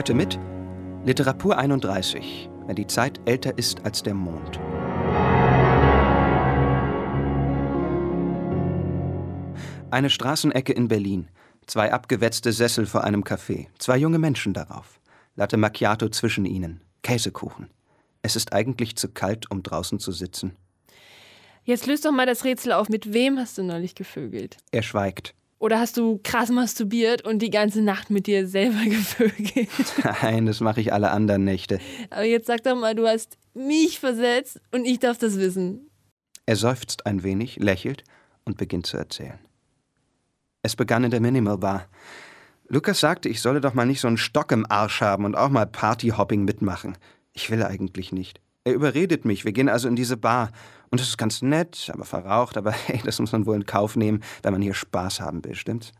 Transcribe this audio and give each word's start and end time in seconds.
Heute 0.00 0.14
mit 0.14 0.38
Literatur 1.04 1.58
31, 1.58 2.48
wenn 2.66 2.74
die 2.74 2.86
Zeit 2.86 3.20
älter 3.26 3.58
ist 3.58 3.84
als 3.84 4.02
der 4.02 4.14
Mond. 4.14 4.58
Eine 9.90 10.08
Straßenecke 10.08 10.72
in 10.72 10.88
Berlin. 10.88 11.28
Zwei 11.66 11.92
abgewetzte 11.92 12.50
Sessel 12.52 12.86
vor 12.86 13.04
einem 13.04 13.24
Café. 13.24 13.66
Zwei 13.78 13.98
junge 13.98 14.18
Menschen 14.18 14.54
darauf. 14.54 15.00
Latte 15.36 15.58
Macchiato 15.58 16.08
zwischen 16.08 16.46
ihnen. 16.46 16.80
Käsekuchen. 17.02 17.68
Es 18.22 18.36
ist 18.36 18.54
eigentlich 18.54 18.96
zu 18.96 19.10
kalt, 19.10 19.50
um 19.50 19.62
draußen 19.62 19.98
zu 19.98 20.12
sitzen. 20.12 20.56
Jetzt 21.64 21.86
löst 21.86 22.06
doch 22.06 22.12
mal 22.12 22.24
das 22.24 22.44
Rätsel 22.44 22.72
auf. 22.72 22.88
Mit 22.88 23.12
wem 23.12 23.38
hast 23.38 23.58
du 23.58 23.62
neulich 23.62 23.94
gevögelt? 23.94 24.56
Er 24.72 24.82
schweigt. 24.82 25.34
Oder 25.60 25.78
hast 25.78 25.98
du 25.98 26.18
krass 26.24 26.48
masturbiert 26.48 27.22
und 27.22 27.40
die 27.40 27.50
ganze 27.50 27.82
Nacht 27.82 28.08
mit 28.08 28.26
dir 28.26 28.48
selber 28.48 28.82
gevögelt? 28.84 29.68
Nein, 30.22 30.46
das 30.46 30.60
mache 30.60 30.80
ich 30.80 30.92
alle 30.92 31.10
anderen 31.10 31.44
Nächte. 31.44 31.78
Aber 32.08 32.24
jetzt 32.24 32.46
sag 32.46 32.64
doch 32.64 32.74
mal, 32.74 32.94
du 32.94 33.06
hast 33.06 33.36
mich 33.52 34.00
versetzt 34.00 34.58
und 34.72 34.86
ich 34.86 34.98
darf 34.98 35.18
das 35.18 35.36
wissen. 35.38 35.90
Er 36.46 36.56
seufzt 36.56 37.04
ein 37.04 37.22
wenig, 37.22 37.56
lächelt 37.56 38.04
und 38.44 38.56
beginnt 38.56 38.86
zu 38.86 38.96
erzählen. 38.96 39.38
Es 40.62 40.76
begann 40.76 41.04
in 41.04 41.10
der 41.10 41.20
Minimal 41.20 41.58
Bar. 41.58 41.86
Lukas 42.68 43.00
sagte, 43.00 43.28
ich 43.28 43.42
solle 43.42 43.60
doch 43.60 43.74
mal 43.74 43.84
nicht 43.84 44.00
so 44.00 44.08
einen 44.08 44.16
Stock 44.16 44.52
im 44.52 44.64
Arsch 44.70 45.02
haben 45.02 45.26
und 45.26 45.34
auch 45.34 45.50
mal 45.50 45.66
Partyhopping 45.66 46.42
mitmachen. 46.44 46.96
Ich 47.34 47.50
will 47.50 47.62
eigentlich 47.62 48.12
nicht. 48.12 48.40
Er 48.64 48.74
überredet 48.74 49.24
mich, 49.24 49.44
wir 49.44 49.52
gehen 49.52 49.68
also 49.68 49.88
in 49.88 49.96
diese 49.96 50.16
Bar. 50.16 50.50
Und 50.90 51.00
es 51.00 51.08
ist 51.08 51.18
ganz 51.18 51.40
nett, 51.40 51.90
aber 51.92 52.04
verraucht, 52.04 52.56
aber 52.56 52.72
hey, 52.72 53.00
das 53.04 53.18
muss 53.18 53.32
man 53.32 53.46
wohl 53.46 53.56
in 53.56 53.66
Kauf 53.66 53.96
nehmen, 53.96 54.22
wenn 54.42 54.52
man 54.52 54.62
hier 54.62 54.74
Spaß 54.74 55.20
haben 55.20 55.44
will, 55.44 55.54
stimmt's? 55.54 55.92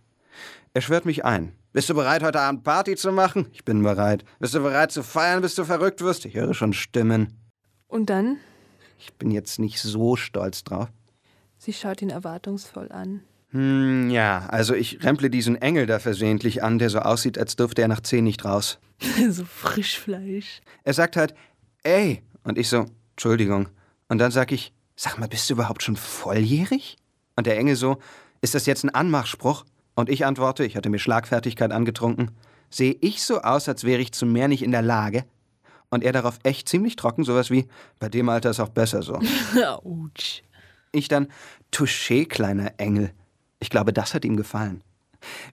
Er 0.75 0.81
schwört 0.81 1.05
mich 1.05 1.25
ein. 1.25 1.53
Bist 1.73 1.89
du 1.89 1.95
bereit, 1.95 2.23
heute 2.23 2.41
Abend 2.41 2.65
Party 2.65 2.97
zu 2.97 3.13
machen? 3.13 3.47
Ich 3.53 3.65
bin 3.65 3.83
bereit. 3.83 4.25
Bist 4.39 4.55
du 4.55 4.61
bereit 4.61 4.93
zu 4.93 5.03
feiern, 5.03 5.41
bis 5.41 5.55
du 5.55 5.65
verrückt 5.65 6.01
wirst? 6.01 6.25
Ich 6.25 6.35
höre 6.35 6.55
schon 6.55 6.73
Stimmen. 6.73 7.39
Und 7.89 8.11
dann? 8.11 8.39
Ich 8.99 9.15
bin 9.15 9.31
jetzt 9.31 9.59
nicht 9.59 9.81
so 9.81 10.17
stolz 10.17 10.63
drauf. 10.65 10.89
Sie 11.59 11.73
schaut 11.73 12.03
ihn 12.03 12.11
erwartungsvoll 12.11 12.91
an. 12.93 13.23
Hm, 13.51 14.11
ja, 14.11 14.47
also 14.49 14.75
ich 14.75 15.03
remple 15.03 15.31
diesen 15.31 15.57
Engel 15.57 15.87
da 15.87 15.99
versehentlich 15.99 16.63
an, 16.63 16.79
der 16.79 16.91
so 16.91 17.01
aussieht, 17.01 17.39
als 17.39 17.57
dürfte 17.57 17.83
er 17.83 17.89
nach 17.89 18.01
zehn 18.01 18.25
nicht 18.25 18.45
raus. 18.45 18.79
so 19.31 19.45
Frischfleisch. 19.45 20.61
Er 20.85 20.95
sagt 20.95 21.17
halt, 21.17 21.35
ey. 21.83 22.23
Und 22.45 22.59
ich 22.59 22.69
so, 22.69 22.87
Entschuldigung. 23.13 23.69
Und 24.09 24.19
dann 24.19 24.31
sag 24.31 24.53
ich, 24.53 24.73
sag 24.97 25.19
mal, 25.19 25.29
bist 25.29 25.49
du 25.49 25.55
überhaupt 25.55 25.83
schon 25.83 25.97
volljährig? 25.97 26.97
Und 27.37 27.47
der 27.47 27.59
Engel 27.59 27.77
so, 27.77 27.99
ist 28.41 28.55
das 28.55 28.67
jetzt 28.67 28.85
ein 28.85 28.95
Anmachspruch? 28.95 29.65
Und 29.95 30.09
ich 30.09 30.25
antworte, 30.25 30.65
ich 30.65 30.77
hatte 30.77 30.91
mir 30.91 30.99
Schlagfertigkeit 30.99 31.73
angetrunken, 31.73 32.31
sehe 32.71 32.97
ich 33.01 33.23
so 33.23 33.43
aus, 33.43 33.69
als 33.69 33.85
wäre 33.85 34.01
ich 34.01 34.13
zu 34.13 34.27
mehr 34.27 34.49
nicht 34.49 34.63
in 34.63 34.73
der 34.73 34.83
Lage? 34.83 35.25
Und 35.91 36.05
er 36.05 36.13
darauf 36.13 36.39
echt 36.45 36.69
ziemlich 36.69 36.97
trocken, 36.97 37.25
sowas 37.25 37.51
wie, 37.51 37.67
bei 37.99 38.09
dem 38.09 38.29
Alter 38.29 38.51
ist 38.51 38.61
auch 38.61 38.69
besser 38.69 39.03
so. 39.03 39.15
Autsch. 39.85 40.43
Ich 40.93 41.09
dann, 41.09 41.29
Touché, 41.73 42.27
kleiner 42.27 42.73
Engel. 42.79 43.13
Ich 43.59 43.71
glaube, 43.71 43.93
das 43.93 44.15
hat 44.15 44.25
ihm 44.25 44.37
gefallen. 44.37 44.83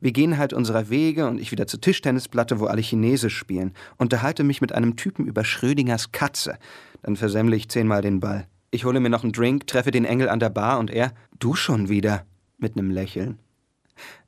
Wir 0.02 0.12
gehen 0.12 0.38
halt 0.38 0.54
unserer 0.54 0.90
Wege 0.90 1.28
und 1.28 1.40
ich 1.40 1.52
wieder 1.52 1.68
zur 1.68 1.82
Tischtennisplatte, 1.82 2.60
wo 2.60 2.66
alle 2.66 2.82
Chinesisch 2.82 3.38
spielen, 3.38 3.74
unterhalte 3.98 4.44
mich 4.44 4.62
mit 4.62 4.74
einem 4.74 4.96
Typen 4.96 5.26
über 5.26 5.44
Schrödingers 5.44 6.12
Katze. 6.12 6.58
Dann 7.04 7.16
versemmle 7.16 7.56
ich 7.56 7.70
zehnmal 7.70 8.02
den 8.02 8.20
Ball. 8.20 8.48
Ich 8.72 8.86
hole 8.86 9.00
mir 9.00 9.10
noch 9.10 9.24
einen 9.24 9.34
Drink, 9.34 9.68
treffe 9.68 9.92
den 9.92 10.06
Engel 10.06 10.30
an 10.30 10.40
der 10.40 10.50
Bar 10.50 10.80
und 10.80 10.92
er, 10.92 11.14
du 11.40 11.56
schon 11.56 11.90
wieder, 11.90 12.26
mit 12.58 12.78
einem 12.78 12.92
Lächeln. 12.92 13.40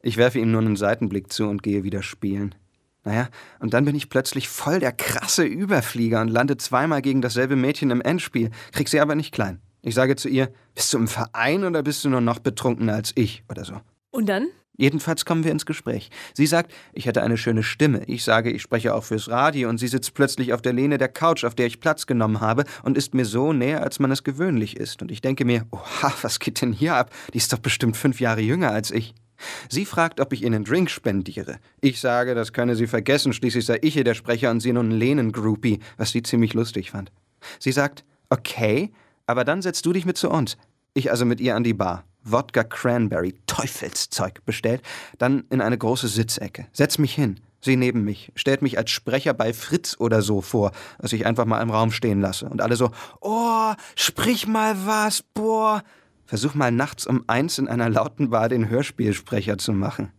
Ich 0.01 0.17
werfe 0.17 0.39
ihm 0.39 0.51
nur 0.51 0.61
einen 0.61 0.75
Seitenblick 0.75 1.31
zu 1.31 1.47
und 1.47 1.63
gehe 1.63 1.83
wieder 1.83 2.03
spielen. 2.03 2.55
Naja, 3.03 3.29
und 3.59 3.73
dann 3.73 3.85
bin 3.85 3.95
ich 3.95 4.09
plötzlich 4.09 4.49
voll 4.49 4.79
der 4.79 4.91
krasse 4.91 5.43
Überflieger 5.43 6.21
und 6.21 6.27
lande 6.27 6.57
zweimal 6.57 7.01
gegen 7.01 7.21
dasselbe 7.21 7.55
Mädchen 7.55 7.91
im 7.91 8.01
Endspiel, 8.01 8.51
krieg 8.71 8.89
sie 8.89 8.99
aber 8.99 9.15
nicht 9.15 9.33
klein. 9.33 9.61
Ich 9.81 9.95
sage 9.95 10.15
zu 10.15 10.27
ihr, 10.27 10.51
bist 10.75 10.93
du 10.93 10.97
im 10.97 11.07
Verein 11.07 11.63
oder 11.63 11.81
bist 11.83 12.03
du 12.03 12.09
nur 12.09 12.21
noch 12.21 12.39
betrunkener 12.39 12.95
als 12.95 13.13
ich 13.15 13.43
oder 13.49 13.63
so? 13.63 13.79
Und 14.11 14.27
dann? 14.27 14.47
Jedenfalls 14.79 15.25
kommen 15.25 15.43
wir 15.43 15.51
ins 15.51 15.65
Gespräch. 15.65 16.09
Sie 16.33 16.47
sagt, 16.47 16.73
ich 16.93 17.05
hätte 17.05 17.21
eine 17.21 17.35
schöne 17.35 17.63
Stimme. 17.63 18.03
Ich 18.07 18.23
sage, 18.23 18.49
ich 18.49 18.61
spreche 18.61 18.95
auch 18.95 19.03
fürs 19.03 19.27
Radio 19.27 19.67
und 19.67 19.77
sie 19.77 19.89
sitzt 19.89 20.13
plötzlich 20.13 20.53
auf 20.53 20.61
der 20.61 20.71
Lehne 20.71 20.97
der 20.97 21.09
Couch, 21.09 21.43
auf 21.43 21.53
der 21.53 21.65
ich 21.65 21.81
Platz 21.81 22.07
genommen 22.07 22.39
habe 22.39 22.63
und 22.83 22.97
ist 22.97 23.13
mir 23.13 23.25
so 23.25 23.51
näher, 23.51 23.83
als 23.83 23.99
man 23.99 24.09
es 24.09 24.23
gewöhnlich 24.23 24.77
ist. 24.77 25.01
Und 25.01 25.11
ich 25.11 25.19
denke 25.19 25.43
mir, 25.43 25.65
oha, 25.71 26.13
was 26.21 26.39
geht 26.39 26.61
denn 26.61 26.71
hier 26.71 26.95
ab? 26.95 27.13
Die 27.33 27.39
ist 27.39 27.51
doch 27.51 27.59
bestimmt 27.59 27.97
fünf 27.97 28.21
Jahre 28.21 28.39
jünger 28.39 28.71
als 28.71 28.89
ich. 28.91 29.13
Sie 29.67 29.83
fragt, 29.83 30.21
ob 30.21 30.31
ich 30.31 30.43
ihnen 30.43 30.55
einen 30.55 30.63
Drink 30.63 30.89
spendiere. 30.89 31.57
Ich 31.81 31.99
sage, 31.99 32.33
das 32.33 32.53
könne 32.53 32.77
sie 32.77 32.87
vergessen, 32.87 33.33
schließlich 33.33 33.65
sei 33.65 33.79
ich 33.81 33.95
hier 33.95 34.05
der 34.05 34.13
Sprecher 34.13 34.49
und 34.49 34.61
sie 34.61 34.71
nun 34.71 34.91
Lehnen-Groupie, 34.91 35.79
was 35.97 36.11
sie 36.11 36.23
ziemlich 36.23 36.53
lustig 36.53 36.91
fand. 36.91 37.11
Sie 37.59 37.73
sagt, 37.73 38.05
okay, 38.29 38.93
aber 39.27 39.43
dann 39.43 39.61
setzt 39.61 39.85
du 39.85 39.91
dich 39.91 40.05
mit 40.05 40.15
zu 40.15 40.29
uns. 40.29 40.57
Ich 40.93 41.11
also 41.11 41.25
mit 41.25 41.41
ihr 41.41 41.57
an 41.57 41.65
die 41.65 41.73
Bar. 41.73 42.05
Wodka 42.23 42.63
Cranberry, 42.63 43.35
Teufelszeug 43.47 44.45
bestellt, 44.45 44.81
dann 45.17 45.45
in 45.49 45.61
eine 45.61 45.77
große 45.77 46.07
Sitzecke. 46.07 46.67
Setz 46.71 46.97
mich 46.97 47.13
hin. 47.13 47.39
Sie 47.61 47.75
neben 47.75 48.05
mich, 48.05 48.31
stellt 48.35 48.61
mich 48.61 48.77
als 48.77 48.89
Sprecher 48.89 49.33
bei 49.33 49.53
Fritz 49.53 49.97
oder 49.99 50.21
so 50.21 50.39
vor, 50.39 50.71
was 50.97 51.11
ich 51.11 51.25
einfach 51.25 51.45
mal 51.45 51.61
im 51.61 51.71
Raum 51.71 51.91
stehen 51.91 52.21
lasse. 52.21 52.47
Und 52.47 52.61
alle 52.61 52.77
so, 52.77 52.91
oh, 53.19 53.73
sprich 53.95 54.47
mal 54.47 54.85
was, 54.85 55.23
boah. 55.33 55.83
Versuch 56.25 56.53
mal 56.53 56.71
nachts 56.71 57.05
um 57.05 57.23
eins 57.27 57.57
in 57.57 57.67
einer 57.67 57.89
lauten 57.89 58.29
Bar 58.29 58.47
den 58.49 58.69
Hörspielsprecher 58.69 59.57
zu 59.57 59.73
machen. 59.73 60.11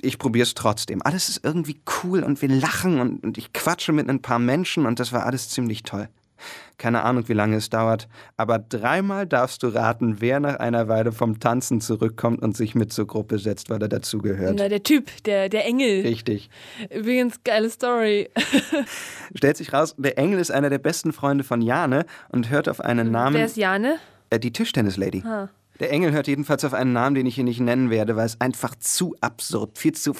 Ich 0.00 0.18
probier's 0.18 0.54
trotzdem. 0.54 1.02
Alles 1.02 1.28
ist 1.28 1.44
irgendwie 1.44 1.80
cool 2.02 2.22
und 2.22 2.42
wir 2.42 2.48
lachen 2.48 3.00
und, 3.00 3.24
und 3.24 3.38
ich 3.38 3.52
quatsche 3.52 3.92
mit 3.92 4.08
ein 4.08 4.22
paar 4.22 4.38
Menschen 4.38 4.86
und 4.86 5.00
das 5.00 5.12
war 5.12 5.26
alles 5.26 5.48
ziemlich 5.48 5.82
toll. 5.82 6.08
Keine 6.78 7.02
Ahnung, 7.02 7.28
wie 7.28 7.32
lange 7.32 7.56
es 7.56 7.70
dauert, 7.70 8.08
aber 8.36 8.58
dreimal 8.58 9.26
darfst 9.26 9.62
du 9.62 9.68
raten, 9.68 10.20
wer 10.20 10.40
nach 10.40 10.56
einer 10.56 10.88
Weile 10.88 11.12
vom 11.12 11.38
Tanzen 11.38 11.80
zurückkommt 11.80 12.42
und 12.42 12.56
sich 12.56 12.74
mit 12.74 12.92
zur 12.92 13.06
Gruppe 13.06 13.38
setzt, 13.38 13.70
weil 13.70 13.80
er 13.82 13.88
dazugehört. 13.88 14.56
Na, 14.58 14.68
der 14.68 14.82
Typ, 14.82 15.10
der, 15.24 15.48
der 15.48 15.64
Engel. 15.64 16.02
Richtig. 16.02 16.50
Übrigens, 16.90 17.44
geile 17.44 17.70
Story. 17.70 18.30
Stellt 19.34 19.56
sich 19.56 19.72
raus, 19.72 19.94
der 19.96 20.18
Engel 20.18 20.40
ist 20.40 20.50
einer 20.50 20.70
der 20.70 20.78
besten 20.78 21.12
Freunde 21.12 21.44
von 21.44 21.62
Jane 21.62 22.04
und 22.30 22.50
hört 22.50 22.68
auf 22.68 22.80
einen 22.80 23.10
Namen. 23.10 23.36
Wer 23.36 23.46
ist 23.46 23.56
Jane? 23.56 23.98
Äh, 24.30 24.40
die 24.40 24.52
Tischtennislady. 24.52 25.22
Ah. 25.24 25.48
Der 25.82 25.90
Engel 25.90 26.12
hört 26.12 26.28
jedenfalls 26.28 26.64
auf 26.64 26.74
einen 26.74 26.92
Namen, 26.92 27.16
den 27.16 27.26
ich 27.26 27.34
hier 27.34 27.42
nicht 27.42 27.58
nennen 27.58 27.90
werde, 27.90 28.14
weil 28.14 28.24
es 28.24 28.40
einfach 28.40 28.76
zu 28.76 29.16
absurd, 29.20 29.78
viel 29.78 29.90
zu 29.90 30.14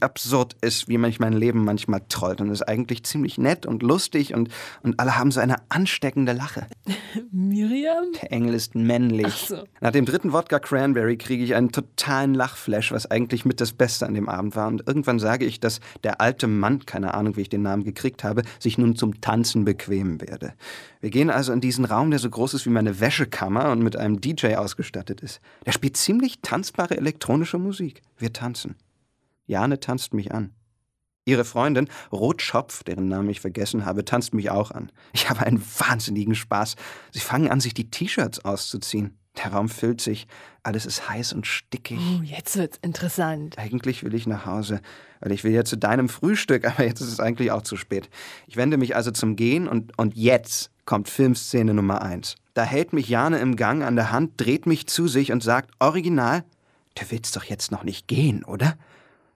absurd 0.00 0.54
ist, 0.60 0.86
wie 0.86 0.98
mich 0.98 1.18
mein 1.18 1.32
Leben 1.32 1.64
manchmal 1.64 2.02
trollt. 2.08 2.40
Und 2.40 2.46
es 2.46 2.60
ist 2.60 2.68
eigentlich 2.68 3.02
ziemlich 3.02 3.36
nett 3.36 3.66
und 3.66 3.82
lustig 3.82 4.34
und, 4.34 4.50
und 4.84 5.00
alle 5.00 5.18
haben 5.18 5.32
so 5.32 5.40
eine 5.40 5.56
ansteckende 5.68 6.32
Lache. 6.32 6.68
Miriam? 7.32 8.04
Der 8.22 8.30
Engel 8.30 8.54
ist 8.54 8.76
männlich. 8.76 9.34
So. 9.48 9.64
Nach 9.80 9.90
dem 9.90 10.04
dritten 10.04 10.32
Wodka 10.32 10.60
Cranberry 10.60 11.16
kriege 11.16 11.42
ich 11.42 11.56
einen 11.56 11.72
totalen 11.72 12.34
Lachflash, 12.34 12.92
was 12.92 13.10
eigentlich 13.10 13.44
mit 13.44 13.60
das 13.60 13.72
Beste 13.72 14.06
an 14.06 14.14
dem 14.14 14.28
Abend 14.28 14.54
war. 14.54 14.68
Und 14.68 14.86
irgendwann 14.86 15.18
sage 15.18 15.44
ich, 15.44 15.58
dass 15.58 15.80
der 16.04 16.20
alte 16.20 16.46
Mann, 16.46 16.86
keine 16.86 17.14
Ahnung, 17.14 17.36
wie 17.36 17.40
ich 17.40 17.48
den 17.48 17.62
Namen 17.62 17.82
gekriegt 17.82 18.22
habe, 18.22 18.42
sich 18.60 18.78
nun 18.78 18.94
zum 18.94 19.20
Tanzen 19.20 19.64
bequemen 19.64 20.20
werde. 20.20 20.54
Wir 21.00 21.10
gehen 21.10 21.30
also 21.30 21.52
in 21.52 21.60
diesen 21.60 21.84
Raum, 21.84 22.10
der 22.10 22.20
so 22.20 22.30
groß 22.30 22.54
ist 22.54 22.64
wie 22.64 22.70
meine 22.70 23.00
Wäschekammer 23.00 23.72
und 23.72 23.82
mit 23.82 23.96
einem 23.96 24.20
DJ 24.20 24.54
ausgestattet 24.54 24.99
ist. 25.08 25.40
Der 25.64 25.72
spielt 25.72 25.96
ziemlich 25.96 26.40
tanzbare 26.42 26.96
elektronische 26.98 27.58
Musik. 27.58 28.02
Wir 28.18 28.32
tanzen. 28.32 28.76
Jane 29.46 29.80
tanzt 29.80 30.12
mich 30.12 30.32
an. 30.32 30.52
Ihre 31.24 31.44
Freundin, 31.44 31.88
Rotschopf, 32.12 32.82
deren 32.82 33.08
Namen 33.08 33.30
ich 33.30 33.40
vergessen 33.40 33.86
habe, 33.86 34.04
tanzt 34.04 34.34
mich 34.34 34.50
auch 34.50 34.70
an. 34.70 34.90
Ich 35.12 35.30
habe 35.30 35.46
einen 35.46 35.62
wahnsinnigen 35.62 36.34
Spaß. 36.34 36.76
Sie 37.12 37.20
fangen 37.20 37.50
an, 37.50 37.60
sich 37.60 37.72
die 37.72 37.90
T-Shirts 37.90 38.44
auszuziehen. 38.44 39.16
Der 39.36 39.52
Raum 39.52 39.68
füllt 39.68 40.00
sich. 40.00 40.26
Alles 40.62 40.86
ist 40.86 41.08
heiß 41.08 41.32
und 41.32 41.46
stickig. 41.46 41.98
Oh, 41.98 42.22
jetzt 42.22 42.56
wird's 42.56 42.78
interessant. 42.82 43.56
Eigentlich 43.58 44.02
will 44.02 44.14
ich 44.14 44.26
nach 44.26 44.44
Hause, 44.44 44.80
weil 45.20 45.32
ich 45.32 45.44
will 45.44 45.52
ja 45.52 45.64
zu 45.64 45.76
deinem 45.76 46.08
Frühstück, 46.08 46.64
aber 46.70 46.84
jetzt 46.84 47.00
ist 47.00 47.12
es 47.12 47.20
eigentlich 47.20 47.52
auch 47.52 47.62
zu 47.62 47.76
spät. 47.76 48.10
Ich 48.46 48.56
wende 48.56 48.76
mich 48.76 48.96
also 48.96 49.10
zum 49.10 49.36
Gehen 49.36 49.68
und, 49.68 49.96
und 49.98 50.16
jetzt 50.16 50.70
kommt 50.84 51.08
Filmszene 51.08 51.74
Nummer 51.74 52.02
eins. 52.02 52.36
Da 52.60 52.66
hält 52.66 52.92
mich 52.92 53.08
Jane 53.08 53.38
im 53.38 53.56
Gang 53.56 53.82
an 53.82 53.96
der 53.96 54.12
Hand, 54.12 54.32
dreht 54.36 54.66
mich 54.66 54.86
zu 54.86 55.08
sich 55.08 55.32
und 55.32 55.42
sagt, 55.42 55.70
original, 55.78 56.44
du 56.94 57.04
willst 57.08 57.34
doch 57.34 57.44
jetzt 57.44 57.72
noch 57.72 57.84
nicht 57.84 58.06
gehen, 58.06 58.44
oder? 58.44 58.76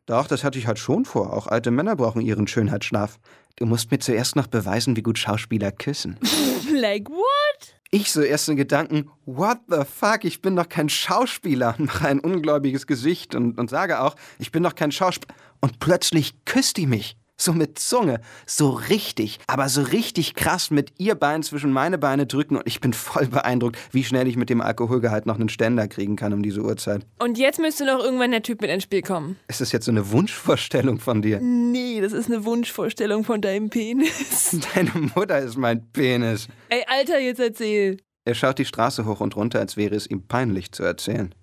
Doch, 0.04 0.26
das 0.26 0.44
hatte 0.44 0.58
ich 0.58 0.66
halt 0.66 0.78
schon 0.78 1.06
vor. 1.06 1.32
Auch 1.32 1.46
alte 1.46 1.70
Männer 1.70 1.96
brauchen 1.96 2.20
ihren 2.20 2.46
Schönheitsschlaf. 2.46 3.18
Du 3.56 3.64
musst 3.64 3.90
mir 3.90 3.98
zuerst 3.98 4.36
noch 4.36 4.46
beweisen, 4.46 4.94
wie 4.94 5.02
gut 5.02 5.18
Schauspieler 5.18 5.72
küssen. 5.72 6.18
like 6.70 7.08
what? 7.08 7.74
Ich 7.90 8.12
so 8.12 8.20
erst 8.20 8.50
in 8.50 8.56
Gedanken, 8.56 9.08
what 9.24 9.60
the 9.70 9.84
fuck, 9.90 10.26
ich 10.26 10.42
bin 10.42 10.54
doch 10.54 10.68
kein 10.68 10.90
Schauspieler 10.90 11.76
und 11.78 11.86
mache 11.94 12.06
ein 12.06 12.20
ungläubiges 12.20 12.86
Gesicht 12.86 13.34
und, 13.34 13.58
und 13.58 13.70
sage 13.70 14.00
auch, 14.00 14.16
ich 14.38 14.52
bin 14.52 14.62
doch 14.62 14.74
kein 14.74 14.92
Schauspieler. 14.92 15.34
Und 15.62 15.78
plötzlich 15.78 16.44
küsst 16.44 16.76
die 16.76 16.86
mich. 16.86 17.16
So 17.36 17.52
mit 17.52 17.80
Zunge, 17.80 18.20
so 18.46 18.70
richtig, 18.70 19.40
aber 19.48 19.68
so 19.68 19.82
richtig 19.82 20.34
krass 20.34 20.70
mit 20.70 20.92
ihr 20.98 21.16
Bein 21.16 21.42
zwischen 21.42 21.72
meine 21.72 21.98
Beine 21.98 22.26
drücken 22.26 22.56
und 22.56 22.62
ich 22.66 22.80
bin 22.80 22.92
voll 22.92 23.26
beeindruckt, 23.26 23.76
wie 23.90 24.04
schnell 24.04 24.28
ich 24.28 24.36
mit 24.36 24.50
dem 24.50 24.60
Alkoholgehalt 24.60 25.26
noch 25.26 25.34
einen 25.34 25.48
Ständer 25.48 25.88
kriegen 25.88 26.14
kann 26.14 26.32
um 26.32 26.42
diese 26.44 26.62
Uhrzeit. 26.62 27.04
Und 27.18 27.36
jetzt 27.36 27.58
müsste 27.58 27.86
noch 27.86 27.98
irgendwann 27.98 28.30
der 28.30 28.42
Typ 28.42 28.60
mit 28.60 28.70
ins 28.70 28.84
Spiel 28.84 29.02
kommen. 29.02 29.36
Ist 29.48 29.60
das 29.60 29.72
jetzt 29.72 29.86
so 29.86 29.90
eine 29.90 30.12
Wunschvorstellung 30.12 31.00
von 31.00 31.22
dir? 31.22 31.40
Nee, 31.40 32.00
das 32.00 32.12
ist 32.12 32.30
eine 32.30 32.44
Wunschvorstellung 32.44 33.24
von 33.24 33.40
deinem 33.40 33.68
Penis. 33.68 34.56
Deine 34.74 34.92
Mutter 35.14 35.40
ist 35.40 35.56
mein 35.56 35.90
Penis. 35.90 36.48
Ey, 36.68 36.84
Alter, 36.86 37.18
jetzt 37.18 37.40
erzähl. 37.40 37.96
Er 38.24 38.34
schaut 38.34 38.58
die 38.58 38.64
Straße 38.64 39.06
hoch 39.06 39.20
und 39.20 39.34
runter, 39.34 39.58
als 39.58 39.76
wäre 39.76 39.96
es 39.96 40.06
ihm 40.08 40.26
peinlich 40.26 40.70
zu 40.70 40.84
erzählen. 40.84 41.34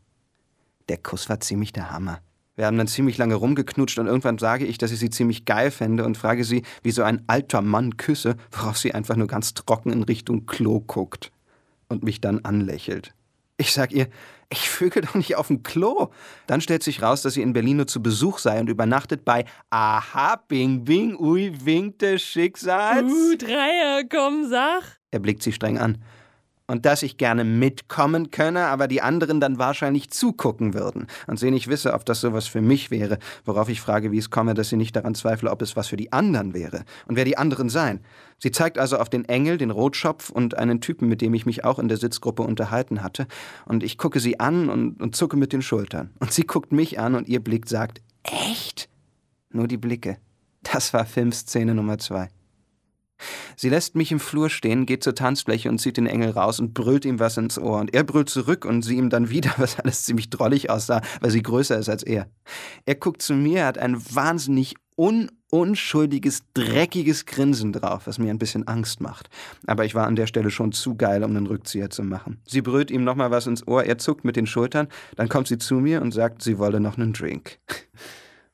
Der 0.88 0.98
Kuss 0.98 1.28
war 1.30 1.40
ziemlich 1.42 1.74
der 1.74 1.92
Hammer. 1.92 2.22
Wir 2.56 2.66
haben 2.66 2.78
dann 2.78 2.88
ziemlich 2.88 3.18
lange 3.18 3.36
rumgeknutscht 3.36 3.98
und 3.98 4.08
irgendwann 4.08 4.38
sage 4.38 4.66
ich, 4.66 4.78
dass 4.78 4.92
ich 4.92 5.00
sie 5.00 5.10
ziemlich 5.10 5.46
geil 5.46 5.72
fände 5.72 6.04
und 6.04 6.18
frage 6.18 6.44
sie, 6.44 6.64
wie 6.84 6.92
so 6.92 7.04
ein 7.04 7.24
alter 7.28 7.62
Mann 7.62 7.98
küsse, 7.98 8.36
worauf 8.52 8.78
sie 8.78 8.94
einfach 8.94 9.16
nur 9.16 9.28
ganz 9.28 9.54
trocken 9.54 9.92
in 9.92 10.04
Richtung 10.04 10.46
Klo 10.46 10.82
guckt 10.82 11.32
und 11.88 12.04
mich 12.04 12.20
dann 12.20 12.44
anlächelt. 12.44 13.14
Ich 13.58 13.74
sag 13.74 13.94
ihr, 13.94 14.08
ich 14.50 14.70
vögel 14.70 15.04
doch 15.04 15.16
nicht 15.16 15.36
auf 15.36 15.48
dem 15.48 15.64
Klo. 15.64 16.10
Dann 16.48 16.62
stellt 16.62 16.84
sich 16.84 17.02
raus, 17.02 17.22
dass 17.22 17.36
sie 17.36 17.42
in 17.42 17.54
Berlin 17.54 17.78
nur 17.78 17.88
zu 17.88 18.02
Besuch 18.02 18.40
sei 18.40 18.60
und 18.60 18.70
übernachtet 18.70 19.24
bei 19.24 19.46
Aha, 19.70 20.36
Bing 20.48 20.84
Bing, 20.84 21.16
ui, 21.18 21.54
Wink 21.64 22.00
des 22.00 22.22
Schicksals. 22.22 23.12
Uh, 23.12 23.38
Dreier, 23.38 24.04
komm, 24.12 24.50
sag. 24.50 25.00
Er 25.12 25.20
blickt 25.20 25.44
sie 25.44 25.54
streng 25.54 25.78
an 25.78 26.04
und 26.72 26.86
dass 26.86 27.04
ich 27.04 27.18
gerne 27.18 27.44
mitkommen 27.44 28.32
könne, 28.32 28.68
aber 28.68 28.88
die 28.88 29.02
anderen 29.02 29.42
dann 29.42 29.58
wahrscheinlich 29.58 30.10
zugucken 30.10 30.74
würden 30.74 31.08
und 31.28 31.38
sie 31.38 31.52
nicht 31.52 31.68
wisse, 31.68 31.94
ob 31.94 32.06
das 32.06 32.22
sowas 32.22 32.48
für 32.48 32.62
mich 32.62 32.90
wäre, 32.92 33.20
worauf 33.44 33.68
ich 33.68 33.82
frage, 33.82 34.14
wie 34.14 34.18
es 34.18 34.30
komme, 34.30 34.54
dass 34.54 34.70
sie 34.70 34.78
nicht 34.78 34.96
daran 34.96 35.14
zweifle, 35.14 35.52
ob 35.52 35.62
es 35.62 35.76
was 35.76 35.88
für 35.88 35.98
die 35.98 36.14
anderen 36.14 36.54
wäre 36.54 36.86
und 37.08 37.18
wer 37.18 37.26
die 37.26 37.38
anderen 37.38 37.68
seien. 37.68 38.00
Sie 38.40 38.52
zeigt 38.52 38.78
also 38.78 38.98
auf 38.98 39.10
den 39.10 39.26
Engel, 39.26 39.58
den 39.58 39.70
Rotschopf 39.70 40.30
und 40.30 40.58
einen 40.58 40.80
Typen, 40.80 41.10
mit 41.10 41.20
dem 41.20 41.34
ich 41.34 41.46
mich 41.46 41.66
auch 41.66 41.78
in 41.78 41.90
der 41.90 41.98
Sitzgruppe 41.98 42.44
unterhalten 42.44 43.04
hatte, 43.04 43.28
und 43.66 43.84
ich 43.84 43.98
gucke 43.98 44.22
sie 44.22 44.40
an 44.40 44.70
und, 44.70 45.02
und 45.02 45.14
zucke 45.14 45.36
mit 45.36 45.52
den 45.52 45.62
Schultern. 45.62 46.12
Und 46.20 46.32
sie 46.32 46.44
guckt 46.44 46.72
mich 46.72 47.00
an 47.00 47.16
und 47.16 47.28
ihr 47.28 47.44
Blick 47.44 47.68
sagt, 47.68 48.02
echt? 48.24 48.88
Nur 49.50 49.68
die 49.68 49.78
Blicke. 49.78 50.20
Das 50.64 50.94
war 50.94 51.06
Filmszene 51.06 51.76
Nummer 51.76 51.98
zwei. 51.98 52.30
Sie 53.56 53.70
lässt 53.70 53.96
mich 53.96 54.12
im 54.12 54.20
Flur 54.20 54.50
stehen, 54.50 54.86
geht 54.86 55.04
zur 55.04 55.16
Tanzfläche 55.16 55.70
und 55.70 55.80
zieht 55.80 55.98
den 55.98 56.08
Engel 56.08 56.32
raus 56.32 56.60
und 56.60 56.74
brüllt 56.74 57.06
ihm 57.06 57.20
was 57.20 57.38
ins 57.38 57.58
Ohr. 57.58 57.80
Und 57.80 57.94
er 57.94 58.04
brüllt 58.04 58.30
zurück 58.30 58.66
und 58.66 58.82
sie 58.82 58.98
ihm 58.98 59.10
dann 59.10 59.30
wieder, 59.30 59.54
was 59.58 59.80
alles 59.80 60.04
ziemlich 60.04 60.30
drollig 60.30 60.70
aussah, 60.70 61.02
weil 61.20 61.32
sie 61.32 61.42
größer 61.42 61.78
ist 61.78 61.90
als 61.90 62.04
er. 62.04 62.28
Er 62.86 62.96
guckt 62.96 63.22
zu 63.22 63.34
mir, 63.34 63.66
hat 63.66 63.78
ein 63.78 63.98
wahnsinnig 64.14 64.76
un 64.98 65.30
unschuldiges, 65.52 66.44
dreckiges 66.54 67.26
Grinsen 67.26 67.74
drauf, 67.74 68.08
was 68.08 68.18
mir 68.18 68.30
ein 68.30 68.40
bisschen 68.40 68.68
Angst 68.68 69.02
macht. 69.02 69.30
Aber 69.68 69.86
ich 69.86 69.94
war 69.94 70.08
an 70.08 70.16
der 70.16 70.28
Stelle 70.28 70.50
schon 70.50 70.72
zu 70.72 70.96
geil, 70.96 71.24
um 71.24 71.36
einen 71.36 71.46
Rückzieher 71.46 71.90
zu 71.90 72.04
machen. 72.04 72.40
Sie 72.48 72.62
brüllt 72.62 72.90
ihm 72.90 73.04
nochmal 73.04 73.32
was 73.32 73.48
ins 73.48 73.68
Ohr, 73.68 73.84
er 73.84 73.98
zuckt 73.98 74.24
mit 74.24 74.38
den 74.38 74.48
Schultern, 74.48 74.88
dann 75.18 75.30
kommt 75.30 75.48
sie 75.48 75.58
zu 75.58 75.76
mir 75.76 76.02
und 76.02 76.14
sagt, 76.14 76.42
sie 76.42 76.58
wolle 76.58 76.80
noch 76.80 76.98
einen 76.98 77.14
Drink. 77.14 77.60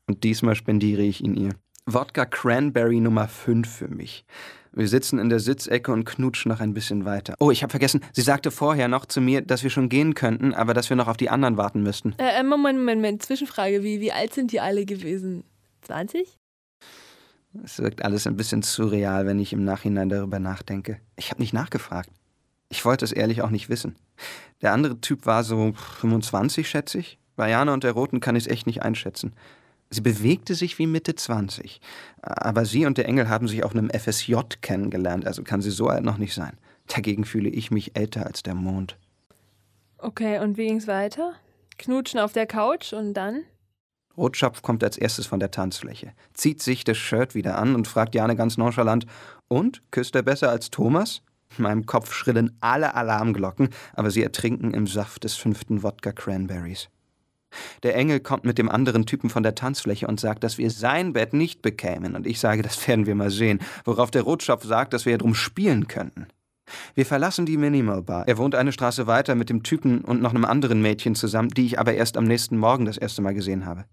Und 0.09 0.23
diesmal 0.23 0.55
spendiere 0.55 1.01
ich 1.01 1.21
ihn 1.21 1.35
ihr. 1.35 1.51
Wodka 1.89 2.25
Cranberry 2.25 2.99
Nummer 2.99 3.29
5 3.29 3.77
für 3.77 3.87
mich. 3.87 4.25
Wir 4.73 4.89
sitzen 4.89 5.19
in 5.19 5.29
der 5.29 5.39
Sitzecke 5.39 5.93
und 5.93 6.03
knutschen 6.03 6.51
noch 6.51 6.59
ein 6.59 6.73
bisschen 6.73 7.05
weiter. 7.05 7.35
Oh, 7.39 7.49
ich 7.49 7.63
habe 7.63 7.71
vergessen, 7.71 8.01
sie 8.11 8.21
sagte 8.21 8.51
vorher 8.51 8.89
noch 8.89 9.05
zu 9.05 9.21
mir, 9.21 9.41
dass 9.41 9.63
wir 9.63 9.69
schon 9.69 9.87
gehen 9.87 10.13
könnten, 10.13 10.53
aber 10.53 10.73
dass 10.73 10.89
wir 10.89 10.97
noch 10.97 11.07
auf 11.07 11.15
die 11.15 11.29
anderen 11.29 11.55
warten 11.55 11.83
müssten. 11.83 12.13
Äh, 12.17 12.41
äh 12.41 12.43
Moment, 12.43 12.79
Moment, 12.79 13.01
Moment. 13.01 13.23
Zwischenfrage. 13.23 13.83
Wie, 13.83 14.01
wie 14.01 14.11
alt 14.11 14.33
sind 14.33 14.51
die 14.51 14.59
alle 14.59 14.85
gewesen? 14.85 15.45
20? 15.83 16.37
Es 17.63 17.79
wirkt 17.79 18.03
alles 18.03 18.27
ein 18.27 18.35
bisschen 18.35 18.63
surreal, 18.63 19.25
wenn 19.25 19.39
ich 19.39 19.53
im 19.53 19.63
Nachhinein 19.63 20.09
darüber 20.09 20.39
nachdenke. 20.39 20.99
Ich 21.15 21.31
habe 21.31 21.41
nicht 21.41 21.53
nachgefragt. 21.53 22.09
Ich 22.67 22.83
wollte 22.83 23.05
es 23.05 23.13
ehrlich 23.13 23.41
auch 23.43 23.49
nicht 23.49 23.69
wissen. 23.69 23.95
Der 24.61 24.73
andere 24.73 24.99
Typ 24.99 25.25
war 25.25 25.45
so 25.45 25.71
25, 26.01 26.69
schätze 26.69 26.97
ich. 26.97 27.17
Bei 27.37 27.49
Jana 27.49 27.73
und 27.73 27.85
der 27.85 27.93
Roten 27.93 28.19
kann 28.19 28.35
ich 28.35 28.45
es 28.45 28.51
echt 28.51 28.67
nicht 28.67 28.83
einschätzen. 28.83 29.33
Sie 29.89 30.01
bewegte 30.01 30.53
sich 30.53 30.79
wie 30.79 30.87
Mitte 30.87 31.15
20. 31.15 31.79
Aber 32.21 32.65
sie 32.65 32.85
und 32.85 32.97
der 32.97 33.07
Engel 33.07 33.29
haben 33.29 33.47
sich 33.47 33.63
auf 33.63 33.71
einem 33.71 33.89
FSJ 33.89 34.35
kennengelernt, 34.61 35.25
also 35.25 35.43
kann 35.43 35.61
sie 35.61 35.71
so 35.71 35.87
alt 35.87 36.03
noch 36.03 36.17
nicht 36.17 36.33
sein. 36.33 36.57
Dagegen 36.87 37.25
fühle 37.25 37.49
ich 37.49 37.71
mich 37.71 37.95
älter 37.95 38.25
als 38.25 38.43
der 38.43 38.55
Mond. 38.55 38.97
Okay, 39.97 40.39
und 40.39 40.57
wie 40.57 40.67
ging's 40.67 40.87
weiter? 40.87 41.33
Knutschen 41.77 42.19
auf 42.19 42.33
der 42.33 42.47
Couch 42.47 42.93
und 42.93 43.13
dann? 43.13 43.43
Rotschopf 44.17 44.61
kommt 44.61 44.83
als 44.83 44.97
erstes 44.97 45.27
von 45.27 45.39
der 45.39 45.51
Tanzfläche, 45.51 46.11
zieht 46.33 46.61
sich 46.61 46.83
das 46.83 46.97
Shirt 46.97 47.35
wieder 47.35 47.57
an 47.57 47.75
und 47.75 47.87
fragt 47.87 48.15
Jane 48.15 48.35
ganz 48.35 48.57
nonchalant: 48.57 49.05
Und? 49.47 49.83
Küsst 49.91 50.15
er 50.15 50.23
besser 50.23 50.49
als 50.49 50.71
Thomas? 50.71 51.21
In 51.57 51.63
meinem 51.63 51.85
Kopf 51.85 52.13
schrillen 52.13 52.57
alle 52.59 52.95
Alarmglocken, 52.95 53.69
aber 53.93 54.11
sie 54.11 54.23
ertrinken 54.23 54.73
im 54.73 54.87
Saft 54.87 55.23
des 55.23 55.35
fünften 55.35 55.83
Wodka 55.83 56.11
Cranberries. 56.11 56.89
Der 57.83 57.95
Engel 57.95 58.19
kommt 58.19 58.45
mit 58.45 58.57
dem 58.57 58.69
anderen 58.69 59.05
Typen 59.05 59.29
von 59.29 59.43
der 59.43 59.55
Tanzfläche 59.55 60.07
und 60.07 60.19
sagt, 60.19 60.43
dass 60.43 60.57
wir 60.57 60.69
sein 60.71 61.13
Bett 61.13 61.33
nicht 61.33 61.61
bekämen. 61.61 62.15
Und 62.15 62.27
ich 62.27 62.39
sage, 62.39 62.61
das 62.61 62.87
werden 62.87 63.05
wir 63.05 63.15
mal 63.15 63.31
sehen. 63.31 63.59
Worauf 63.85 64.11
der 64.11 64.23
Rotschopf 64.23 64.63
sagt, 64.63 64.93
dass 64.93 65.05
wir 65.05 65.11
ja 65.11 65.17
drum 65.17 65.35
spielen 65.35 65.87
könnten. 65.87 66.27
Wir 66.95 67.05
verlassen 67.05 67.45
die 67.45 67.57
Minimal 67.57 68.01
Bar. 68.01 68.27
Er 68.27 68.37
wohnt 68.37 68.55
eine 68.55 68.71
Straße 68.71 69.07
weiter 69.07 69.35
mit 69.35 69.49
dem 69.49 69.63
Typen 69.63 70.01
und 70.01 70.21
noch 70.21 70.31
einem 70.31 70.45
anderen 70.45 70.81
Mädchen 70.81 71.15
zusammen, 71.15 71.49
die 71.49 71.65
ich 71.65 71.79
aber 71.79 71.93
erst 71.93 72.17
am 72.17 72.25
nächsten 72.25 72.57
Morgen 72.57 72.85
das 72.85 72.97
erste 72.97 73.21
Mal 73.21 73.33
gesehen 73.33 73.65
habe. 73.65 73.85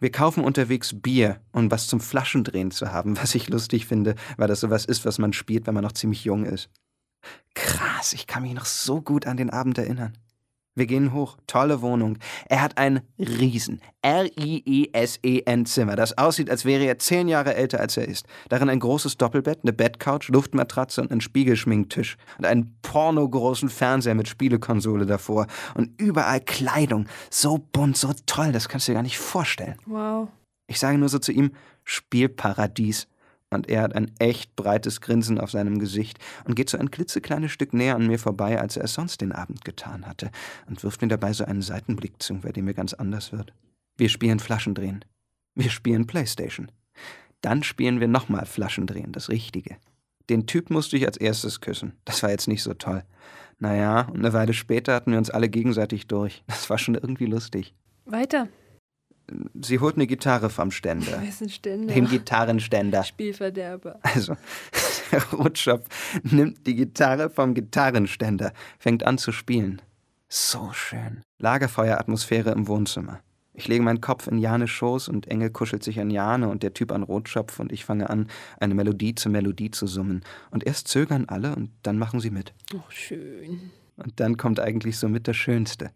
Wir 0.00 0.10
kaufen 0.10 0.44
unterwegs 0.44 0.94
Bier, 1.00 1.40
um 1.52 1.70
was 1.70 1.86
zum 1.86 2.00
Flaschendrehen 2.00 2.70
zu 2.70 2.92
haben, 2.92 3.18
was 3.18 3.34
ich 3.34 3.48
lustig 3.48 3.86
finde, 3.86 4.14
weil 4.36 4.48
das 4.48 4.60
sowas 4.60 4.84
ist, 4.84 5.04
was 5.04 5.18
man 5.18 5.32
spielt, 5.32 5.66
wenn 5.66 5.74
man 5.74 5.84
noch 5.84 5.92
ziemlich 5.92 6.24
jung 6.24 6.44
ist. 6.44 6.70
Krass, 7.54 8.14
ich 8.14 8.26
kann 8.26 8.42
mich 8.42 8.54
noch 8.54 8.64
so 8.64 9.00
gut 9.00 9.26
an 9.26 9.36
den 9.36 9.50
Abend 9.50 9.78
erinnern. 9.78 10.16
Wir 10.74 10.86
gehen 10.86 11.12
hoch. 11.12 11.36
Tolle 11.46 11.82
Wohnung. 11.82 12.18
Er 12.48 12.62
hat 12.62 12.78
ein 12.78 13.02
Riesen, 13.18 13.82
R-I-E-S-E-N 14.00 15.66
Zimmer, 15.66 15.96
das 15.96 16.16
aussieht, 16.16 16.48
als 16.48 16.64
wäre 16.64 16.84
er 16.84 16.98
zehn 16.98 17.28
Jahre 17.28 17.54
älter, 17.54 17.78
als 17.78 17.98
er 17.98 18.08
ist. 18.08 18.26
Darin 18.48 18.70
ein 18.70 18.80
großes 18.80 19.18
Doppelbett, 19.18 19.60
eine 19.62 19.74
Bettcouch, 19.74 20.28
Luftmatratze 20.28 21.02
und 21.02 21.12
ein 21.12 21.20
Spiegelschminktisch 21.20 22.16
und 22.38 22.46
einen 22.46 22.74
pornogroßen 22.80 23.68
Fernseher 23.68 24.14
mit 24.14 24.28
Spielekonsole 24.28 25.04
davor 25.04 25.46
und 25.74 26.00
überall 26.00 26.40
Kleidung. 26.40 27.06
So 27.30 27.58
bunt, 27.58 27.98
so 27.98 28.12
toll, 28.24 28.52
das 28.52 28.68
kannst 28.70 28.88
du 28.88 28.92
dir 28.92 28.96
gar 28.96 29.02
nicht 29.02 29.18
vorstellen. 29.18 29.76
Wow. 29.84 30.28
Ich 30.68 30.78
sage 30.78 30.96
nur 30.96 31.10
so 31.10 31.18
zu 31.18 31.32
ihm, 31.32 31.50
Spielparadies 31.84 33.08
und 33.52 33.68
er 33.68 33.82
hat 33.82 33.94
ein 33.94 34.10
echt 34.18 34.56
breites 34.56 35.00
Grinsen 35.00 35.38
auf 35.38 35.50
seinem 35.50 35.78
Gesicht 35.78 36.18
und 36.44 36.54
geht 36.54 36.70
so 36.70 36.78
ein 36.78 36.90
klitzekleines 36.90 37.52
Stück 37.52 37.72
näher 37.72 37.96
an 37.96 38.06
mir 38.06 38.18
vorbei, 38.18 38.60
als 38.60 38.76
er 38.76 38.84
es 38.84 38.94
sonst 38.94 39.20
den 39.20 39.32
Abend 39.32 39.64
getan 39.64 40.06
hatte, 40.06 40.30
und 40.66 40.82
wirft 40.82 41.02
mir 41.02 41.08
dabei 41.08 41.32
so 41.32 41.44
einen 41.44 41.62
Seitenblick 41.62 42.22
zu, 42.22 42.34
bei 42.34 42.52
dem 42.52 42.64
mir 42.64 42.74
ganz 42.74 42.94
anders 42.94 43.32
wird. 43.32 43.52
Wir 43.96 44.08
spielen 44.08 44.40
Flaschendrehen. 44.40 45.04
Wir 45.54 45.70
spielen 45.70 46.06
Playstation. 46.06 46.70
Dann 47.40 47.62
spielen 47.62 48.00
wir 48.00 48.08
nochmal 48.08 48.46
Flaschendrehen, 48.46 49.12
das 49.12 49.28
Richtige. 49.28 49.76
Den 50.30 50.46
Typ 50.46 50.70
musste 50.70 50.96
ich 50.96 51.06
als 51.06 51.16
erstes 51.16 51.60
küssen. 51.60 51.92
Das 52.04 52.22
war 52.22 52.30
jetzt 52.30 52.48
nicht 52.48 52.62
so 52.62 52.74
toll. 52.74 53.02
Naja, 53.58 54.02
und 54.02 54.18
eine 54.18 54.32
Weile 54.32 54.54
später 54.54 54.94
hatten 54.94 55.12
wir 55.12 55.18
uns 55.18 55.30
alle 55.30 55.48
gegenseitig 55.48 56.06
durch. 56.06 56.42
Das 56.46 56.70
war 56.70 56.78
schon 56.78 56.94
irgendwie 56.94 57.26
lustig. 57.26 57.74
Weiter. 58.04 58.48
Sie 59.60 59.78
holt 59.78 59.96
eine 59.96 60.06
Gitarre 60.06 60.50
vom 60.50 60.70
Ständer. 60.70 61.18
Ein 61.18 61.48
Ständer? 61.48 61.94
Den 61.94 62.08
Gitarrenständer. 62.08 63.04
Spielverderber. 63.04 63.98
Also, 64.02 64.36
der 65.12 65.24
Rotschopf 65.32 65.86
nimmt 66.22 66.66
die 66.66 66.74
Gitarre 66.74 67.30
vom 67.30 67.54
Gitarrenständer, 67.54 68.52
fängt 68.78 69.04
an 69.06 69.18
zu 69.18 69.32
spielen. 69.32 69.80
So 70.28 70.72
schön. 70.72 71.22
Lagerfeueratmosphäre 71.38 72.50
im 72.52 72.66
Wohnzimmer. 72.66 73.20
Ich 73.54 73.68
lege 73.68 73.82
meinen 73.82 74.00
Kopf 74.00 74.26
in 74.28 74.38
Janes 74.38 74.70
Schoß 74.70 75.08
und 75.08 75.28
Engel 75.28 75.50
kuschelt 75.50 75.82
sich 75.82 76.00
an 76.00 76.10
Jane 76.10 76.48
und 76.48 76.62
der 76.62 76.72
Typ 76.72 76.90
an 76.90 77.02
Rotschopf 77.02 77.60
und 77.60 77.70
ich 77.70 77.84
fange 77.84 78.08
an, 78.08 78.28
eine 78.58 78.74
Melodie 78.74 79.14
zur 79.14 79.30
Melodie 79.30 79.70
zu 79.70 79.86
summen. 79.86 80.22
Und 80.50 80.64
erst 80.64 80.88
zögern 80.88 81.26
alle 81.28 81.54
und 81.54 81.70
dann 81.82 81.98
machen 81.98 82.20
sie 82.20 82.30
mit. 82.30 82.54
Oh, 82.74 82.80
schön. 82.88 83.70
Und 83.96 84.20
dann 84.20 84.38
kommt 84.38 84.58
eigentlich 84.58 84.96
so 84.96 85.08
mit 85.08 85.28
das 85.28 85.36
Schönste. 85.36 85.90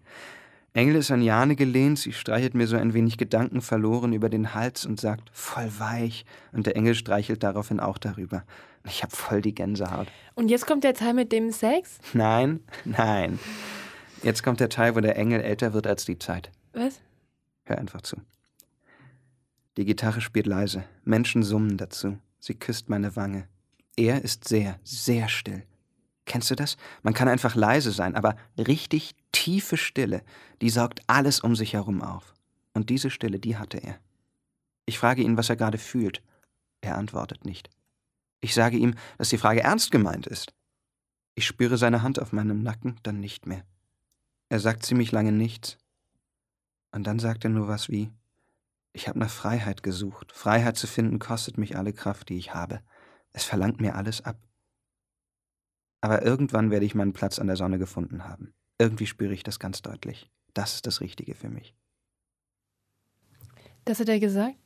Engel 0.76 0.96
ist 0.96 1.10
an 1.10 1.22
Jane 1.22 1.56
gelehnt, 1.56 1.98
sie 1.98 2.12
streichelt 2.12 2.52
mir 2.52 2.66
so 2.66 2.76
ein 2.76 2.92
wenig 2.92 3.16
Gedanken 3.16 3.62
verloren 3.62 4.12
über 4.12 4.28
den 4.28 4.52
Hals 4.52 4.84
und 4.84 5.00
sagt, 5.00 5.30
voll 5.32 5.70
weich. 5.78 6.26
Und 6.52 6.66
der 6.66 6.76
Engel 6.76 6.94
streichelt 6.94 7.42
daraufhin 7.42 7.80
auch 7.80 7.96
darüber. 7.96 8.44
Ich 8.84 9.02
hab 9.02 9.16
voll 9.16 9.40
die 9.40 9.54
Gänsehaut. 9.54 10.08
Und 10.34 10.50
jetzt 10.50 10.66
kommt 10.66 10.84
der 10.84 10.92
Teil 10.92 11.14
mit 11.14 11.32
dem 11.32 11.50
Sex? 11.50 11.98
Nein, 12.12 12.60
nein. 12.84 13.38
Jetzt 14.22 14.42
kommt 14.42 14.60
der 14.60 14.68
Teil, 14.68 14.94
wo 14.94 15.00
der 15.00 15.16
Engel 15.16 15.40
älter 15.40 15.72
wird 15.72 15.86
als 15.86 16.04
die 16.04 16.18
Zeit. 16.18 16.50
Was? 16.74 17.00
Hör 17.64 17.78
einfach 17.78 18.02
zu. 18.02 18.18
Die 19.78 19.86
Gitarre 19.86 20.20
spielt 20.20 20.46
leise. 20.46 20.84
Menschen 21.04 21.42
summen 21.42 21.78
dazu. 21.78 22.18
Sie 22.38 22.54
küsst 22.54 22.90
meine 22.90 23.16
Wange. 23.16 23.48
Er 23.96 24.22
ist 24.22 24.46
sehr, 24.46 24.78
sehr 24.84 25.30
still. 25.30 25.62
Kennst 26.26 26.50
du 26.50 26.54
das? 26.54 26.76
Man 27.02 27.14
kann 27.14 27.28
einfach 27.28 27.54
leise 27.54 27.92
sein, 27.92 28.14
aber 28.14 28.36
richtig 28.58 29.14
tiefe 29.36 29.76
Stille, 29.76 30.22
die 30.62 30.70
saugt 30.70 31.02
alles 31.08 31.40
um 31.40 31.54
sich 31.54 31.74
herum 31.74 32.00
auf. 32.00 32.34
Und 32.72 32.88
diese 32.88 33.10
Stille, 33.10 33.38
die 33.38 33.58
hatte 33.58 33.76
er. 33.76 33.98
Ich 34.86 34.98
frage 34.98 35.22
ihn, 35.22 35.36
was 35.36 35.50
er 35.50 35.56
gerade 35.56 35.76
fühlt. 35.76 36.22
Er 36.80 36.96
antwortet 36.96 37.44
nicht. 37.44 37.68
Ich 38.40 38.54
sage 38.54 38.78
ihm, 38.78 38.94
dass 39.18 39.28
die 39.28 39.38
Frage 39.38 39.62
ernst 39.62 39.90
gemeint 39.90 40.26
ist. 40.26 40.54
Ich 41.34 41.46
spüre 41.46 41.76
seine 41.76 42.02
Hand 42.02 42.18
auf 42.18 42.32
meinem 42.32 42.62
Nacken, 42.62 42.98
dann 43.02 43.20
nicht 43.20 43.46
mehr. 43.46 43.62
Er 44.48 44.58
sagt 44.58 44.86
ziemlich 44.86 45.12
lange 45.12 45.32
nichts. 45.32 45.76
Und 46.92 47.06
dann 47.06 47.18
sagt 47.18 47.44
er 47.44 47.50
nur 47.50 47.68
was 47.68 47.90
wie, 47.90 48.10
ich 48.94 49.06
habe 49.06 49.18
nach 49.18 49.30
Freiheit 49.30 49.82
gesucht. 49.82 50.32
Freiheit 50.32 50.78
zu 50.78 50.86
finden 50.86 51.18
kostet 51.18 51.58
mich 51.58 51.76
alle 51.76 51.92
Kraft, 51.92 52.30
die 52.30 52.38
ich 52.38 52.54
habe. 52.54 52.80
Es 53.32 53.44
verlangt 53.44 53.82
mir 53.82 53.96
alles 53.96 54.24
ab. 54.24 54.38
Aber 56.00 56.22
irgendwann 56.22 56.70
werde 56.70 56.86
ich 56.86 56.94
meinen 56.94 57.12
Platz 57.12 57.38
an 57.38 57.48
der 57.48 57.56
Sonne 57.56 57.78
gefunden 57.78 58.24
haben. 58.24 58.54
Irgendwie 58.78 59.06
spüre 59.06 59.32
ich 59.32 59.42
das 59.42 59.58
ganz 59.58 59.82
deutlich. 59.82 60.30
Das 60.54 60.74
ist 60.74 60.86
das 60.86 61.00
Richtige 61.00 61.34
für 61.34 61.48
mich. 61.48 61.74
Das 63.84 64.00
hat 64.00 64.08
er 64.08 64.20
gesagt? 64.20 64.56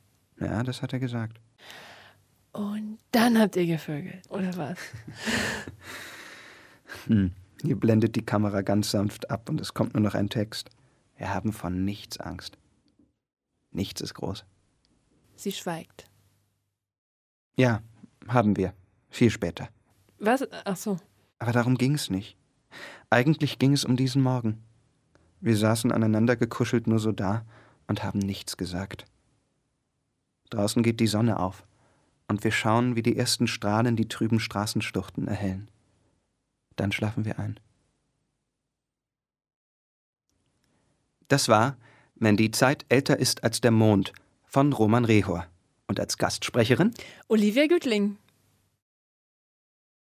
Ja, 0.41 0.63
das 0.63 0.83
hat 0.83 0.93
er 0.93 0.99
gesagt. 0.99 1.41
Und 2.53 2.99
dann 3.13 3.39
habt 3.39 3.57
ihr 3.57 3.67
gevögelt, 3.67 4.29
oder 4.31 4.57
was? 4.57 4.79
hm. 7.07 7.33
Hier 7.63 7.77
blendet 7.77 8.17
die 8.17 8.25
Kamera 8.25 8.63
ganz 8.63 8.91
sanft 8.91 9.31
ab 9.31 9.51
und 9.51 9.61
es 9.61 9.75
kommt 9.75 9.95
nur 9.95 10.03
noch 10.03 10.15
ein 10.15 10.31
Text. 10.31 10.71
Wir 11.17 11.35
haben 11.35 11.53
von 11.53 11.85
nichts 11.85 12.19
Angst. 12.19 12.57
Nichts 13.71 14.01
ist 14.01 14.15
groß. 14.15 14.47
Sie 15.37 15.53
schweigt. 15.53 16.07
Ja, 17.57 17.83
haben 18.27 18.57
wir. 18.57 18.73
Viel 19.11 19.31
später. 19.31 19.69
Was? 20.19 20.47
Ach 20.65 20.77
so. 20.77 20.99
Aber 21.39 21.53
darum 21.53 21.77
ging 21.77 21.95
es 21.95 22.09
nicht. 22.09 22.37
Eigentlich 23.11 23.59
ging 23.59 23.73
es 23.73 23.85
um 23.85 23.97
diesen 23.97 24.23
Morgen. 24.23 24.63
Wir 25.41 25.57
saßen 25.57 25.91
aneinander 25.91 26.37
gekuschelt 26.37 26.87
nur 26.87 27.01
so 27.01 27.11
da 27.11 27.45
und 27.89 28.05
haben 28.05 28.21
nichts 28.21 28.57
gesagt. 28.57 29.05
Draußen 30.51 30.85
geht 30.85 31.01
die 31.01 31.09
Sonne 31.09 31.41
auf 31.41 31.67
und 32.29 32.45
wir 32.45 32.53
schauen, 32.53 32.95
wie 32.95 33.03
die 33.03 33.17
ersten 33.17 33.49
Strahlen 33.49 33.97
die 33.97 34.07
trüben 34.07 34.39
Straßenstuchten 34.39 35.27
erhellen. 35.27 35.69
Dann 36.77 36.93
schlafen 36.93 37.25
wir 37.25 37.41
ein. 37.41 37.59
Das 41.27 41.49
war 41.49 41.77
Wenn 42.15 42.37
die 42.37 42.51
Zeit 42.51 42.85
älter 42.91 43.19
ist 43.19 43.43
als 43.45 43.61
der 43.61 43.71
Mond 43.71 44.13
von 44.45 44.73
Roman 44.73 45.05
Rehor 45.05 45.47
und 45.89 45.99
als 45.99 46.19
Gastsprecherin 46.19 46.93
Olivia 47.29 47.67
Gütling. 47.67 48.19